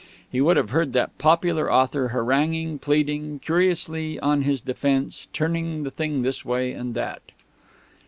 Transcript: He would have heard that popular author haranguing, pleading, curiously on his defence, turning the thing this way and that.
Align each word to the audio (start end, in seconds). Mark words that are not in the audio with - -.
He 0.31 0.41
would 0.41 0.57
have 0.57 0.71
heard 0.71 0.93
that 0.93 1.15
popular 1.19 1.71
author 1.71 2.07
haranguing, 2.07 2.79
pleading, 2.79 3.37
curiously 3.37 4.19
on 4.19 4.41
his 4.41 4.59
defence, 4.59 5.27
turning 5.31 5.83
the 5.83 5.91
thing 5.91 6.23
this 6.23 6.43
way 6.43 6.71
and 6.71 6.95
that. 6.95 7.21